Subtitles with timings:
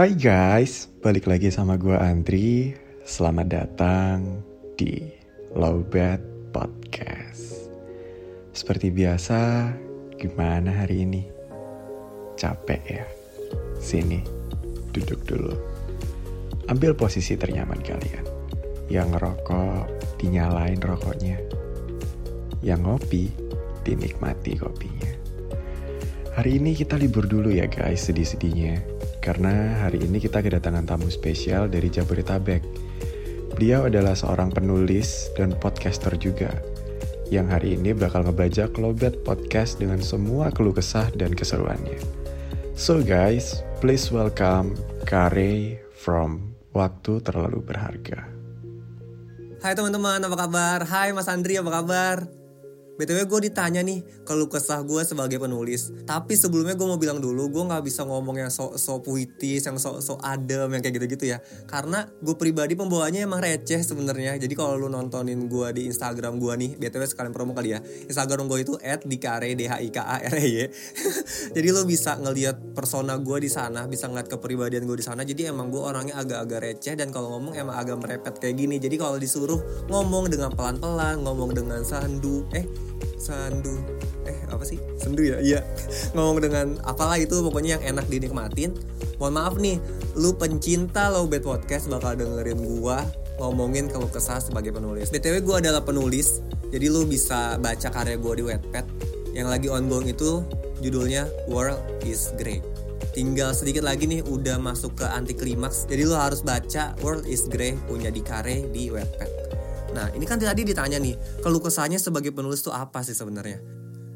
[0.00, 2.72] Hai guys, balik lagi sama gue Andri.
[3.04, 4.40] Selamat datang
[4.72, 4.96] di
[5.52, 6.24] Lowbat
[6.56, 7.68] Podcast.
[8.56, 9.68] Seperti biasa,
[10.16, 11.28] gimana hari ini?
[12.32, 13.04] Capek ya?
[13.76, 14.24] Sini,
[14.96, 15.52] duduk dulu.
[16.72, 18.24] Ambil posisi ternyaman kalian.
[18.88, 21.36] Yang ngerokok, dinyalain rokoknya.
[22.64, 23.24] Yang ngopi,
[23.84, 25.12] dinikmati kopinya.
[26.40, 28.89] Hari ini kita libur dulu ya guys, sedih-sedihnya.
[29.20, 32.64] Karena hari ini kita kedatangan tamu spesial dari Jabodetabek.
[33.52, 36.48] Beliau adalah seorang penulis dan podcaster juga.
[37.28, 42.00] Yang hari ini bakal ngebajak Lobet Podcast dengan semua keluh kesah dan keseruannya.
[42.72, 44.72] So guys, please welcome
[45.04, 48.24] Kare from Waktu Terlalu Berharga.
[49.60, 50.80] Hai teman-teman, apa kabar?
[50.88, 52.39] Hai Mas Andri, apa kabar?
[53.00, 55.88] BTW gue ditanya nih kalau kesah gue sebagai penulis.
[56.04, 60.20] Tapi sebelumnya gue mau bilang dulu Gue gak bisa ngomong yang so-so puitis Yang so-so
[60.20, 61.40] adem yang kayak gitu-gitu ya.
[61.64, 64.36] Karena gue pribadi pembawanya emang receh sebenarnya.
[64.36, 67.80] Jadi kalau lu nontonin gue di Instagram gue nih BTW sekalian promo kali ya.
[67.80, 70.64] Instagram gue itu at dikare d h i k a r e y.
[71.56, 75.24] Jadi lu bisa ngelihat persona gue di sana Bisa ngeliat kepribadian gue di sana.
[75.24, 78.76] Jadi emang gue orangnya agak-agak receh Dan kalau ngomong emang agak merepet kayak gini.
[78.76, 82.89] Jadi kalau disuruh ngomong dengan pelan-pelan Ngomong dengan sandu Eh
[83.20, 83.76] sandu.
[84.24, 84.80] Eh apa sih?
[84.96, 85.38] Sendu ya?
[85.38, 85.60] Iya.
[86.16, 88.74] Ngomong dengan apalah itu pokoknya yang enak dinikmatin.
[89.20, 89.76] Mohon maaf nih
[90.16, 93.04] lu pencinta low bad podcast bakal dengerin gua
[93.36, 95.12] ngomongin kalau kesah sebagai penulis.
[95.12, 96.40] Btw gua adalah penulis
[96.72, 98.84] jadi lu bisa baca karya gua di Wattpad.
[99.36, 100.42] Yang lagi ongoing itu
[100.80, 101.78] judulnya World
[102.08, 102.64] is Great.
[103.10, 107.50] Tinggal sedikit lagi nih udah masuk ke anti klimaks jadi lu harus baca World is
[107.50, 109.39] Grey punya di kare di Wattpad
[109.90, 113.58] Nah ini kan tadi ditanya nih, keluh kesahnya sebagai penulis tuh apa sih sebenarnya?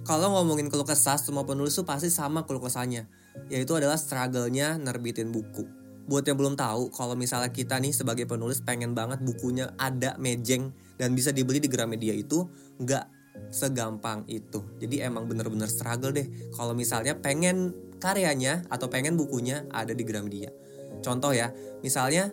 [0.04, 3.08] Kalau ngomongin keluh kesah, semua penulis tuh pasti sama keluh kesahnya,
[3.48, 5.64] yaitu adalah struggle-nya nerbitin buku.
[6.04, 10.76] Buat yang belum tahu, kalau misalnya kita nih sebagai penulis pengen banget bukunya ada mejeng
[11.00, 12.44] dan bisa dibeli di Gramedia itu
[12.76, 13.08] nggak
[13.48, 14.60] segampang itu.
[14.76, 16.28] Jadi emang bener-bener struggle deh.
[16.52, 20.52] Kalau misalnya pengen karyanya atau pengen bukunya ada di Gramedia.
[21.00, 21.48] Contoh ya,
[21.80, 22.28] misalnya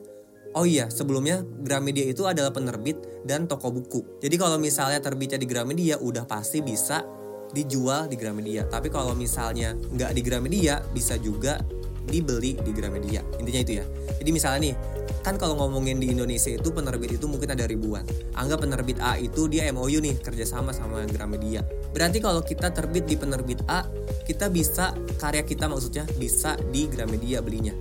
[0.52, 4.20] Oh iya, sebelumnya Gramedia itu adalah penerbit dan toko buku.
[4.20, 7.08] Jadi kalau misalnya terbitnya di Gramedia, udah pasti bisa
[7.56, 8.68] dijual di Gramedia.
[8.68, 11.56] Tapi kalau misalnya nggak di Gramedia, bisa juga
[12.04, 13.24] dibeli di Gramedia.
[13.40, 13.86] Intinya itu ya.
[14.20, 14.76] Jadi misalnya nih,
[15.24, 18.04] kan kalau ngomongin di Indonesia itu penerbit itu mungkin ada ribuan.
[18.36, 21.64] Anggap penerbit A itu dia MOU nih kerjasama sama Gramedia.
[21.96, 23.88] Berarti kalau kita terbit di penerbit A,
[24.28, 27.72] kita bisa karya kita maksudnya bisa di Gramedia belinya.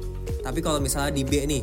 [0.41, 1.63] Tapi kalau misalnya di B nih,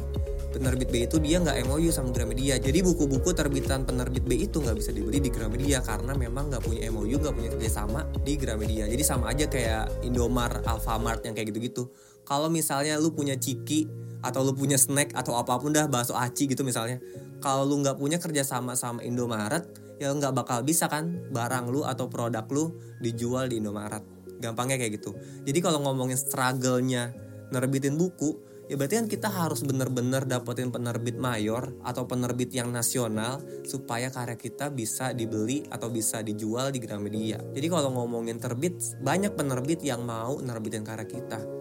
[0.51, 2.57] penerbit B itu dia nggak MOU sama Gramedia.
[2.57, 6.87] Jadi buku-buku terbitan penerbit B itu nggak bisa dibeli di Gramedia karena memang nggak punya
[6.91, 8.87] MOU nggak punya kerjasama di Gramedia.
[8.87, 11.91] Jadi sama aja kayak Indomar, Alfamart yang kayak gitu-gitu.
[12.27, 13.87] Kalau misalnya lu punya ciki
[14.19, 16.97] atau lu punya snack atau apa pun dah bakso aci gitu misalnya
[17.37, 19.63] kalau lu nggak punya kerjasama sama Indomaret
[20.01, 24.01] ya nggak bakal bisa kan barang lu atau produk lu dijual di Indomaret.
[24.37, 25.17] Gampangnya kayak gitu.
[25.45, 27.13] Jadi kalau ngomongin struggle-nya
[27.49, 33.39] nerbitin buku ya berarti kan kita harus bener-bener dapetin penerbit mayor atau penerbit yang nasional
[33.63, 37.39] supaya karya kita bisa dibeli atau bisa dijual di Gramedia.
[37.55, 41.56] Jadi kalau ngomongin terbit, banyak penerbit yang mau nerbitin karya kita.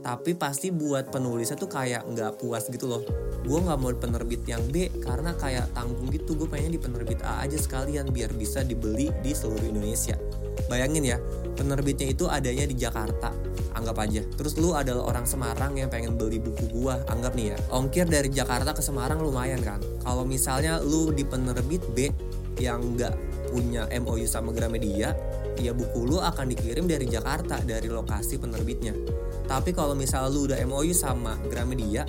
[0.00, 3.02] Tapi pasti buat penulisnya tuh kayak nggak puas gitu loh.
[3.44, 6.36] Gue nggak mau penerbit yang B karena kayak tanggung gitu.
[6.36, 10.16] Gue pengen di penerbit A aja sekalian biar bisa dibeli di seluruh Indonesia.
[10.68, 11.18] Bayangin ya,
[11.56, 13.50] penerbitnya itu adanya di Jakarta
[13.80, 17.56] anggap aja terus lu adalah orang Semarang yang pengen beli buku gua anggap nih ya
[17.72, 22.12] ongkir dari Jakarta ke Semarang lumayan kan kalau misalnya lu di penerbit B
[22.60, 23.14] yang nggak
[23.50, 25.16] punya MOU sama Gramedia
[25.56, 28.92] ya buku lu akan dikirim dari Jakarta dari lokasi penerbitnya
[29.50, 32.06] tapi kalau misalnya lu udah MOU sama Gramedia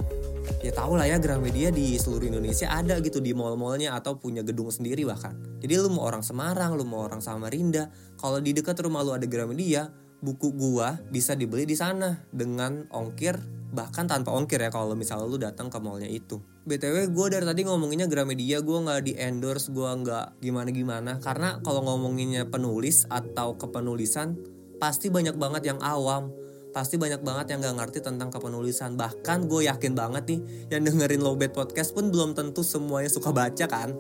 [0.62, 4.70] ya tau lah ya Gramedia di seluruh Indonesia ada gitu di mall-mallnya atau punya gedung
[4.70, 5.34] sendiri bahkan.
[5.58, 7.90] Jadi lu mau orang Semarang, lu mau orang Samarinda,
[8.22, 9.90] kalau di dekat rumah lu ada Gramedia,
[10.22, 13.42] buku gua bisa dibeli di sana dengan ongkir
[13.72, 16.44] bahkan tanpa ongkir ya kalau misalnya lu datang ke mallnya itu.
[16.68, 21.58] BTW gue dari tadi ngomonginnya Gramedia gue nggak di endorse gue nggak gimana gimana karena
[21.64, 24.38] kalau ngomonginnya penulis atau kepenulisan
[24.78, 26.30] pasti banyak banget yang awam
[26.72, 28.96] pasti banyak banget yang gak ngerti tentang kepenulisan.
[28.96, 30.40] Bahkan gue yakin banget nih
[30.72, 33.92] yang dengerin Lowbat Podcast pun belum tentu semuanya suka baca kan?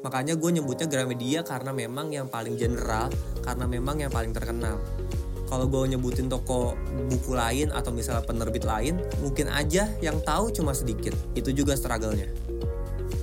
[0.00, 3.12] Makanya gue nyebutnya Gramedia karena memang yang paling general
[3.44, 4.80] karena memang yang paling terkenal.
[5.48, 6.76] Kalau gue nyebutin toko
[7.08, 11.16] buku lain atau misalnya penerbit lain mungkin aja yang tahu cuma sedikit.
[11.32, 12.28] Itu juga struggle-nya.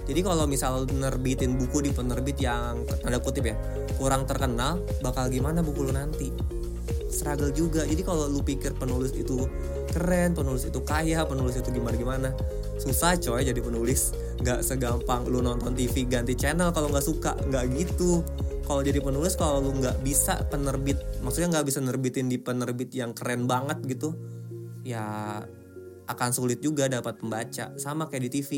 [0.06, 3.58] Jadi kalau misal nerbitin buku di penerbit yang tanda kutip ya
[3.98, 6.30] kurang terkenal bakal gimana buku lu nanti
[7.16, 7.88] struggle juga.
[7.88, 9.48] Jadi kalau lu pikir penulis itu
[9.96, 12.30] keren penulis itu kaya penulis itu gimana gimana
[12.76, 14.12] susah coy jadi penulis.
[14.44, 18.20] Nggak segampang lu nonton TV ganti channel kalau nggak suka nggak gitu.
[18.68, 23.16] Kalau jadi penulis kalau lu nggak bisa penerbit maksudnya nggak bisa nerbitin di penerbit yang
[23.16, 24.12] keren banget gitu
[24.84, 25.40] ya
[26.06, 27.74] akan sulit juga dapat pembaca.
[27.80, 28.50] Sama kayak di TV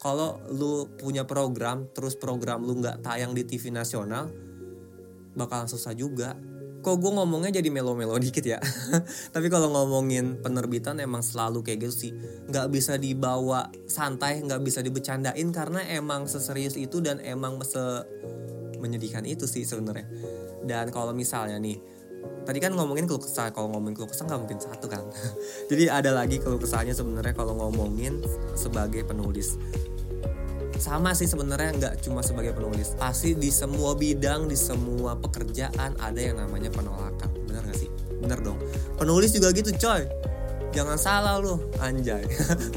[0.00, 4.32] kalau lu punya program terus program lu nggak tayang di TV nasional
[5.36, 6.34] bakalan susah juga
[6.80, 8.56] kok gue ngomongnya jadi melo-melo dikit ya?
[9.34, 12.12] Tapi kalau ngomongin penerbitan emang selalu kayak gitu sih.
[12.48, 17.80] Nggak bisa dibawa santai nggak bisa dibecandain karena emang seserius itu dan emang se
[18.80, 20.08] menyedihkan itu sih sebenarnya.
[20.64, 21.76] Dan kalau misalnya nih
[22.48, 23.52] tadi kan ngomongin keluh kesah.
[23.52, 25.04] Kalau ngomongin keluh kesah nggak mungkin satu kan?
[25.70, 28.24] Jadi ada lagi keluh kesahnya sebenarnya kalau ngomongin
[28.56, 29.60] sebagai penulis
[30.80, 32.96] sama sih sebenarnya nggak cuma sebagai penulis.
[32.96, 37.30] Pasti di semua bidang di semua pekerjaan ada yang namanya penolakan.
[37.44, 37.90] Bener gak sih?
[38.18, 38.58] Bener dong.
[38.96, 40.08] Penulis juga gitu coy.
[40.70, 42.24] Jangan salah lo anjay.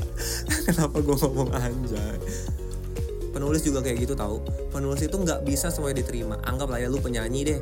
[0.67, 2.17] Kenapa gue ngomong anjay
[3.33, 6.37] penulis juga kayak gitu tahu penulis itu nggak bisa semuanya diterima.
[6.45, 7.59] Anggaplah ya lu penyanyi deh.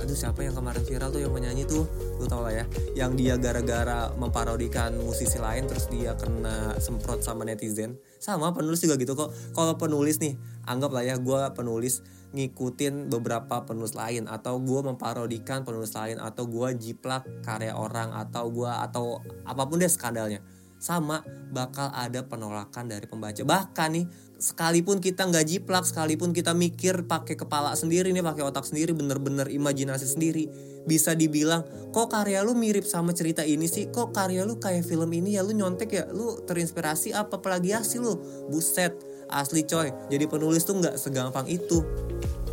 [0.00, 1.84] Aduh siapa yang kemarin viral tuh yang penyanyi tuh?
[2.16, 2.64] Lu tau lah ya.
[2.96, 8.00] Yang dia gara-gara memparodikan musisi lain terus dia kena semprot sama netizen.
[8.16, 9.32] Sama penulis juga gitu kok.
[9.52, 10.36] Kalau penulis nih
[10.68, 16.68] anggaplah ya gue penulis ngikutin beberapa penulis lain atau gue memparodikan penulis lain atau gue
[16.80, 20.40] jiplak karya orang atau gue atau apa pun deh skandalnya.
[20.82, 21.22] Sama
[21.54, 23.38] bakal ada penolakan dari pembaca.
[23.38, 24.06] Bahkan nih
[24.42, 29.46] sekalipun kita nggak jiplak sekalipun kita mikir pakai kepala sendiri nih pakai otak sendiri bener-bener
[29.46, 30.50] imajinasi sendiri
[30.82, 31.62] bisa dibilang
[31.94, 33.86] kok karya lu mirip sama cerita ini sih?
[33.94, 35.46] Kok karya lu kayak film ini ya?
[35.46, 36.04] Lu nyontek ya?
[36.10, 38.18] Lu terinspirasi apa plagiasi lu?
[38.50, 38.98] Buset
[39.30, 39.94] asli coy.
[40.10, 41.86] Jadi penulis tuh nggak segampang itu.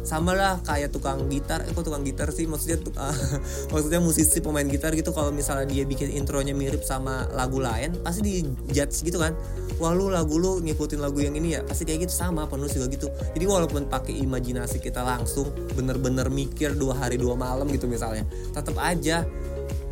[0.06, 1.66] Sama lah kayak tukang gitar.
[1.66, 2.46] Eh kok tukang gitar sih?
[2.46, 3.18] Maksudnya uh,
[3.74, 8.22] maksudnya musisi pemain gitar gitu kalau misalnya dia bikin intronya mirip sama lagu lain pasti
[8.22, 9.34] di judge gitu kan
[9.80, 11.64] wah lu lagu lu ngikutin lagu yang ini ya?
[11.64, 13.08] Pasti kayak gitu sama penulis juga gitu.
[13.34, 18.76] Jadi walaupun pakai imajinasi kita langsung bener-bener mikir dua hari dua malam gitu misalnya tetap
[18.78, 19.24] aja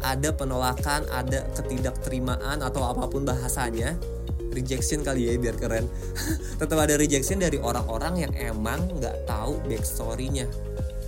[0.04, 3.98] ada penolakan ada ketidakterimaan atau apa pun bahasanya
[4.54, 5.88] rejection kali ya biar keren.
[6.62, 10.46] Tetap ada rejection dari orang-orang yang emang nggak tahu backstorynya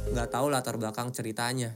[0.10, 1.74] nggak tahu latar belakang ceritanya.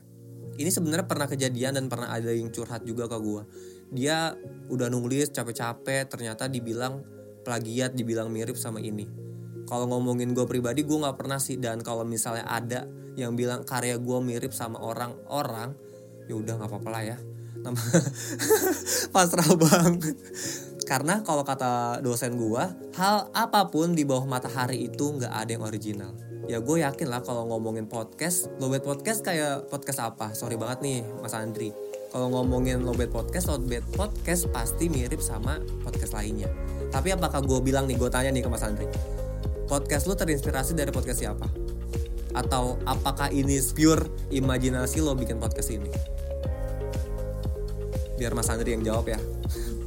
[0.53, 3.41] Ini sebenarnya pernah kejadian dan pernah ada yang curhat juga ke gue
[3.89, 4.38] dia
[4.69, 7.03] udah nulis capek-capek ternyata dibilang
[7.44, 9.09] plagiat dibilang mirip sama ini
[9.68, 12.88] kalau ngomongin gue pribadi gue nggak pernah sih dan kalau misalnya ada
[13.19, 15.75] yang bilang karya gue mirip sama orang-orang
[16.30, 17.18] ya udah nggak apa-apa lah ya
[19.15, 20.12] pasrah banget
[20.83, 22.63] karena kalau kata dosen gue,
[23.00, 26.12] hal apa pun di bawah matahari itu nggak ada yang original.
[26.44, 30.36] Ya gue yakin lah kalau ngomongin podcast, lowbat podcast kayak podcast apa?
[30.36, 31.71] Sorry banget nih Mas Andri.
[32.13, 36.45] Kalau ngomongin lowbat podcast, lowbat podcast pasti mirip sama podcast lainnya.
[36.94, 38.86] Tapi apakah gue bilang nih, gue tanya nih ke Mas Andri.
[39.65, 41.50] Podcast lu terinspirasi dari podcast siapa?
[42.38, 45.89] Atau apakah ini pure imajinasi lo bikin podcast ini?
[48.21, 49.18] Biar Mas Andri yang jawab ya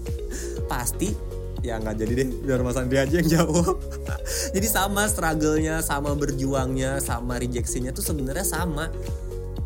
[0.70, 1.14] pasti
[1.62, 3.78] ya nggak jadi deh biar Mas Andri aja yang jawab
[4.55, 8.90] jadi sama struggle-nya sama berjuangnya sama rejeksinya tuh sebenarnya sama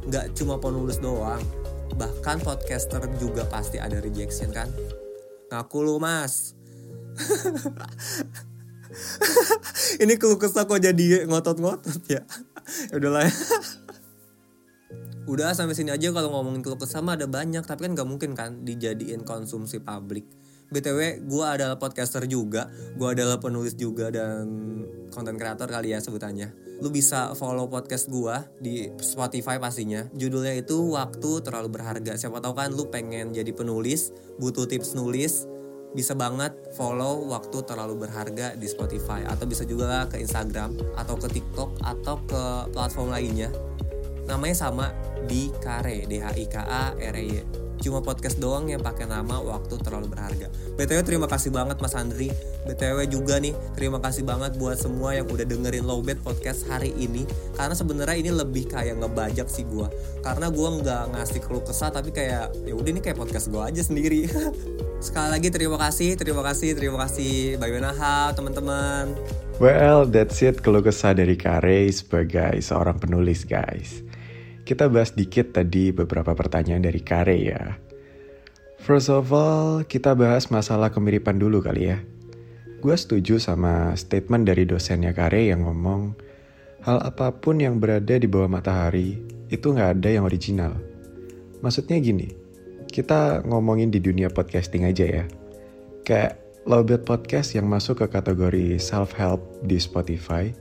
[0.08, 1.40] nggak cuma penulis doang
[1.96, 4.70] bahkan podcaster juga pasti ada rejection kan?
[5.50, 6.54] Ngaku lu mas.
[10.02, 12.22] Ini keluh kesah kok jadi ngotot-ngotot ya,
[12.90, 13.34] ya udahlah ya.
[15.30, 18.34] Udah sampai sini aja kalau ngomongin keluh kesah mah ada banyak tapi kan nggak mungkin
[18.34, 20.26] kan dijadiin konsumsi publik
[20.70, 24.46] btw gue adalah podcaster juga gue adalah penulis juga dan
[25.10, 26.54] konten kreator kali ya sebutannya.
[26.80, 30.06] Lu bisa follow podcast gue di Spotify pastinya.
[30.16, 32.16] Judulnya itu waktu terlalu berharga.
[32.16, 35.44] Siapa tahu kan lu pengen jadi penulis butuh tips nulis
[35.90, 39.26] bisa banget follow waktu terlalu berharga di Spotify.
[39.26, 43.50] Atau bisa juga ke Instagram atau ke TikTok atau ke platform lainnya.
[44.24, 44.94] Namanya sama
[45.26, 49.08] di Kare D H I K A R E Y cuma podcast doang yang pakai
[49.08, 50.52] nama waktu terlalu berharga.
[50.76, 52.28] BTW terima kasih banget Mas Andri.
[52.68, 57.24] BTW juga nih terima kasih banget buat semua yang udah dengerin Lowbat podcast hari ini.
[57.56, 59.88] Karena sebenarnya ini lebih kayak ngebajak sih gue.
[60.20, 63.82] Karena gue nggak ngasih keluh kesah tapi kayak ya udah ini kayak podcast gue aja
[63.82, 64.28] sendiri.
[65.04, 67.56] Sekali lagi terima kasih, terima kasih, terima kasih.
[67.56, 67.96] Bagaimana
[68.36, 69.16] teman-teman?
[69.56, 74.09] Well, that's it keluh kesah dari Kare sebagai seorang penulis guys.
[74.70, 77.74] Kita bahas dikit tadi beberapa pertanyaan dari Kare ya.
[78.78, 81.98] First of all, kita bahas masalah kemiripan dulu kali ya.
[82.78, 86.14] Gue setuju sama statement dari dosennya Kare yang ngomong,
[86.86, 89.18] hal apa pun yang berada di bawah matahari
[89.50, 90.78] itu nggak ada yang original.
[91.66, 92.30] Maksudnya gini,
[92.86, 95.24] kita ngomongin di dunia podcasting aja ya.
[96.06, 96.38] Kayak
[96.70, 100.54] Lowbat Podcast yang masuk ke kategori self-help di Spotify.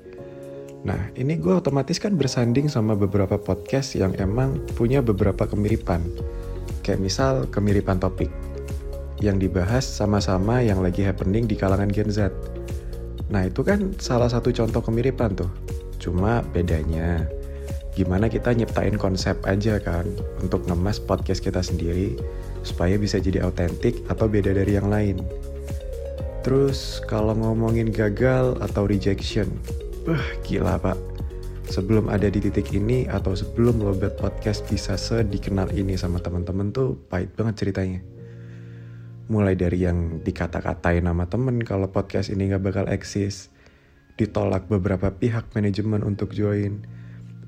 [0.79, 5.99] Nah, ini gue otomatis kan bersanding sama beberapa podcast yang emang punya beberapa kemiripan.
[6.85, 8.31] Kayak misal kemiripan topik
[9.19, 12.31] yang dibahas sama-sama yang lagi happening di kalangan Gen Z.
[13.27, 15.51] Nah, itu kan salah satu contoh kemiripan tuh.
[15.99, 17.27] Cuma bedanya
[17.99, 20.07] gimana kita nyiptain konsep aja kan
[20.39, 22.15] untuk ngemas podcast kita sendiri
[22.63, 25.19] supaya bisa jadi autentik atau beda dari yang lain.
[26.39, 29.51] Terus kalau ngomongin gagal atau rejection,
[30.07, 30.97] wah gila pak.
[31.69, 36.97] Sebelum ada di titik ini atau sebelum Lobet Podcast bisa sedikenal ini sama teman-teman tuh
[37.09, 38.01] pahit banget ceritanya.
[39.29, 43.53] Mulai dari yang dikata-katain nama temen kalau podcast ini gak bakal eksis,
[44.17, 46.81] ditolak beberapa pihak manajemen untuk join,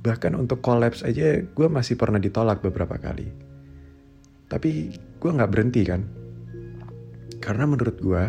[0.02, 3.30] Bahkan untuk collapse aja gue masih pernah ditolak beberapa kali.
[4.50, 6.02] Tapi gue gak berhenti kan.
[7.38, 8.24] Karena menurut gue,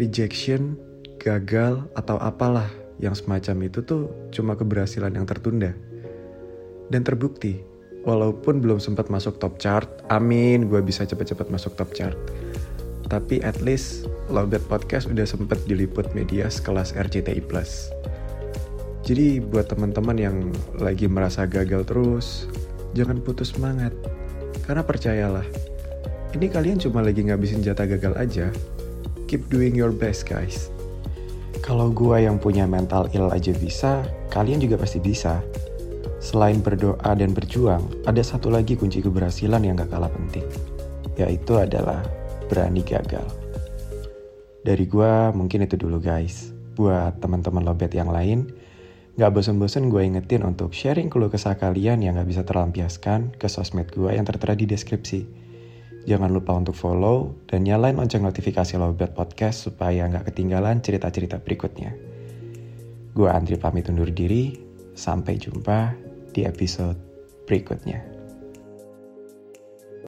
[0.00, 0.76] rejection,
[1.20, 2.68] gagal, atau apalah
[3.02, 5.74] yang semacam itu tuh cuma keberhasilan yang tertunda.
[6.92, 7.64] Dan terbukti,
[8.04, 12.16] walaupun belum sempat masuk top chart, amin gue bisa cepet-cepet masuk top chart.
[13.08, 17.44] Tapi at least Lowbat Podcast udah sempet diliput media sekelas RCTI+.
[19.04, 20.36] Jadi buat teman-teman yang
[20.80, 22.48] lagi merasa gagal terus,
[22.96, 23.92] jangan putus semangat.
[24.64, 25.44] Karena percayalah,
[26.32, 28.48] ini kalian cuma lagi ngabisin jatah gagal aja.
[29.28, 30.73] Keep doing your best guys.
[31.64, 35.40] Kalau gua yang punya mental ill aja bisa, kalian juga pasti bisa.
[36.20, 40.44] Selain berdoa dan berjuang, ada satu lagi kunci keberhasilan yang gak kalah penting.
[41.16, 42.04] Yaitu adalah
[42.52, 43.24] berani gagal.
[44.60, 46.52] Dari gua mungkin itu dulu guys.
[46.76, 48.52] Buat teman-teman lobet yang lain,
[49.14, 53.86] Gak bosen-bosen gue ingetin untuk sharing keluh kesah kalian yang gak bisa terlampiaskan ke sosmed
[53.94, 55.43] gue yang tertera di deskripsi.
[56.04, 61.96] Jangan lupa untuk follow dan nyalain lonceng notifikasi Lowbat Podcast supaya gak ketinggalan cerita-cerita berikutnya.
[63.16, 64.52] Gue Andri pamit undur diri,
[64.92, 65.96] sampai jumpa
[66.36, 67.00] di episode
[67.48, 68.13] berikutnya.